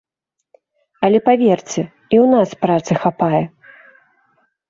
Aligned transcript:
Але 1.07 1.19
паверце, 1.27 1.81
і 1.83 2.15
ў 2.21 2.23
нас 2.33 2.49
працы 2.63 2.93
хапае. 3.03 3.43